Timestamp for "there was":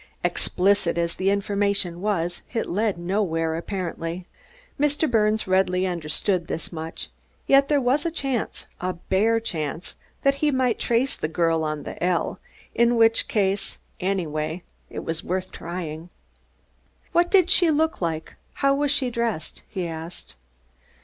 7.67-8.03